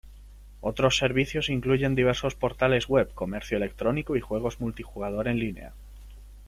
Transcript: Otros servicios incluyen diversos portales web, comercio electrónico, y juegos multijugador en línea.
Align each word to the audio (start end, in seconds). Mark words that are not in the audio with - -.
Otros 0.61 0.97
servicios 0.97 1.47
incluyen 1.51 1.93
diversos 1.93 2.33
portales 2.33 2.87
web, 2.89 3.13
comercio 3.13 3.57
electrónico, 3.57 4.15
y 4.15 4.19
juegos 4.19 4.59
multijugador 4.59 5.27
en 5.27 5.37
línea. 5.37 5.73